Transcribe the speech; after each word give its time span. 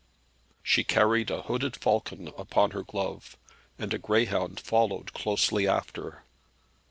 She 0.63 0.83
carried 0.83 1.29
a 1.29 1.43
hooded 1.43 1.75
falcon 1.75 2.29
upon 2.29 2.71
her 2.71 2.81
glove, 2.81 3.37
and 3.77 3.93
a 3.93 3.99
greyhound 3.99 4.59
followed 4.59 5.13
closely 5.13 5.67
after. 5.67 6.23